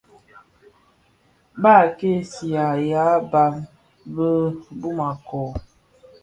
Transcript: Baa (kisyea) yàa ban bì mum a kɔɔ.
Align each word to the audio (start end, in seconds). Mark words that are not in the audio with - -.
Baa 1.61 1.85
(kisyea) 1.97 2.65
yàa 2.89 3.15
ban 3.31 3.53
bì 4.13 4.27
mum 4.79 4.97
a 5.09 5.09
kɔɔ. 5.27 5.49